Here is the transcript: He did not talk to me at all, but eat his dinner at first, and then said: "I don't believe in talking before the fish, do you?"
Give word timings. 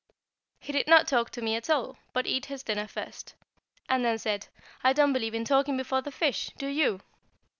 He 0.59 0.73
did 0.73 0.87
not 0.87 1.05
talk 1.07 1.29
to 1.29 1.43
me 1.43 1.55
at 1.55 1.69
all, 1.69 1.95
but 2.11 2.25
eat 2.25 2.47
his 2.47 2.63
dinner 2.63 2.81
at 2.81 2.89
first, 2.89 3.35
and 3.87 4.03
then 4.03 4.17
said: 4.17 4.47
"I 4.83 4.93
don't 4.93 5.13
believe 5.13 5.35
in 5.35 5.45
talking 5.45 5.77
before 5.77 6.01
the 6.01 6.11
fish, 6.11 6.49
do 6.57 6.65
you?" 6.65 7.01